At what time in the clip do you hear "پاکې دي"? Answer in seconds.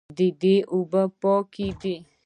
1.21-1.95